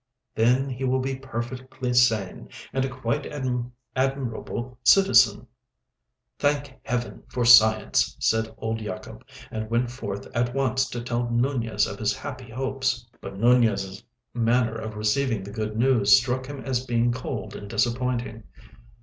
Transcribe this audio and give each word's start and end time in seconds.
"Then 0.33 0.67
he 0.67 0.83
will 0.83 0.97
be 0.99 1.15
perfectly 1.15 1.93
sane, 1.93 2.49
and 2.73 2.83
a 2.83 2.89
quite 2.89 3.27
admirable 3.95 4.79
citizen." 4.81 5.45
"Thank 6.39 6.73
Heaven 6.81 7.21
for 7.27 7.45
science!" 7.45 8.17
said 8.19 8.51
old 8.57 8.81
Yacob, 8.81 9.23
and 9.51 9.69
went 9.69 9.91
forth 9.91 10.25
at 10.35 10.55
once 10.55 10.89
to 10.89 11.03
tell 11.03 11.29
Nunez 11.29 11.85
of 11.85 11.99
his 11.99 12.15
happy 12.17 12.49
hopes. 12.49 13.05
But 13.21 13.37
Nunez's 13.37 14.03
manner 14.33 14.73
of 14.73 14.95
receiving 14.95 15.43
the 15.43 15.51
good 15.51 15.77
news 15.77 16.17
struck 16.17 16.47
him 16.47 16.61
as 16.61 16.83
being 16.83 17.11
cold 17.11 17.55
and 17.55 17.69
disappointing. 17.69 18.45